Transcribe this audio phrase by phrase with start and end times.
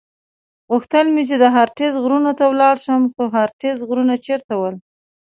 [0.71, 4.75] غوښتل مې چې د هارتز غرونو ته ولاړ شم، خو هارتز غرونه چېرته ول؟